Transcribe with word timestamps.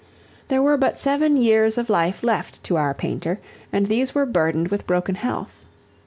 There 0.47 0.63
were 0.63 0.77
but 0.77 0.97
seven 0.97 1.37
years 1.37 1.77
of 1.77 1.87
life 1.87 2.23
left 2.23 2.63
to 2.63 2.75
our 2.75 2.95
painter 2.95 3.39
and 3.71 3.85
these 3.85 4.15
were 4.15 4.25
burdened 4.25 4.69
with 4.69 4.87
broken 4.87 5.13
health. 5.13 5.63